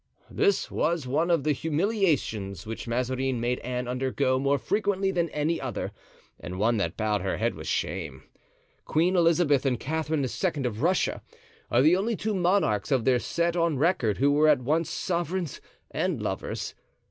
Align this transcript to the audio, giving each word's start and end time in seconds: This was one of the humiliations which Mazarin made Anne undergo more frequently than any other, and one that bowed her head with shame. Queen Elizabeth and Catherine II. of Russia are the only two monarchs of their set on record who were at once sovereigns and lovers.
This 0.31 0.71
was 0.71 1.05
one 1.05 1.29
of 1.29 1.43
the 1.43 1.51
humiliations 1.51 2.65
which 2.65 2.87
Mazarin 2.87 3.39
made 3.39 3.59
Anne 3.59 3.87
undergo 3.87 4.39
more 4.39 4.57
frequently 4.57 5.11
than 5.11 5.29
any 5.29 5.61
other, 5.61 5.91
and 6.39 6.57
one 6.57 6.77
that 6.77 6.97
bowed 6.97 7.21
her 7.21 7.37
head 7.37 7.53
with 7.53 7.67
shame. 7.67 8.23
Queen 8.83 9.15
Elizabeth 9.15 9.63
and 9.63 9.79
Catherine 9.79 10.23
II. 10.25 10.63
of 10.65 10.81
Russia 10.81 11.21
are 11.69 11.83
the 11.83 11.95
only 11.95 12.15
two 12.15 12.33
monarchs 12.33 12.89
of 12.89 13.05
their 13.05 13.19
set 13.19 13.55
on 13.55 13.77
record 13.77 14.17
who 14.17 14.31
were 14.31 14.47
at 14.47 14.63
once 14.63 14.89
sovereigns 14.89 15.61
and 15.91 16.19
lovers. 16.19 16.73